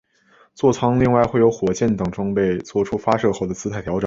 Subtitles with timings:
[0.55, 3.99] 坐舱另外会有火箭等装备作出发射后的姿态调整。